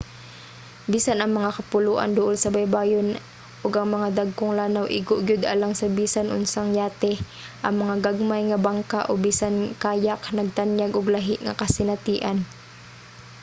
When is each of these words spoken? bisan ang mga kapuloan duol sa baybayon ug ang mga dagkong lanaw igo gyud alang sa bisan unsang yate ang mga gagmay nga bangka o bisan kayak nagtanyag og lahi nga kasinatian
bisan 0.93 1.17
ang 1.19 1.31
mga 1.37 1.55
kapuloan 1.57 2.11
duol 2.17 2.35
sa 2.39 2.53
baybayon 2.55 3.07
ug 3.65 3.73
ang 3.75 3.89
mga 3.95 4.07
dagkong 4.19 4.53
lanaw 4.59 4.85
igo 4.99 5.15
gyud 5.27 5.43
alang 5.53 5.73
sa 5.77 5.87
bisan 5.97 6.33
unsang 6.37 6.69
yate 6.79 7.13
ang 7.65 7.75
mga 7.81 7.95
gagmay 8.05 8.41
nga 8.47 8.63
bangka 8.67 8.99
o 9.09 9.11
bisan 9.25 9.55
kayak 9.83 10.21
nagtanyag 10.37 10.91
og 10.99 11.11
lahi 11.15 11.35
nga 11.45 11.57
kasinatian 11.61 12.37